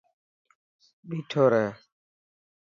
ٻيٺو 1.07 1.43
رهه. 1.51 1.71